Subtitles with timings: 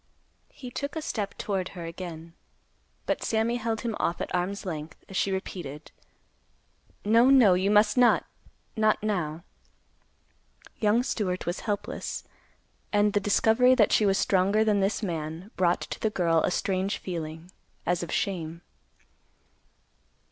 [0.49, 2.33] He took a step toward her again,
[3.05, 5.91] but Sammy held him off at arm's length, as she repeated,
[7.05, 8.25] "No—no—you must not;
[8.75, 9.43] not now."
[10.79, 12.23] Young Stewart was helpless.
[12.91, 16.49] And the discovery that she was stronger than this man brought to the girl a
[16.49, 17.51] strange feeling,
[17.85, 18.63] as of shame.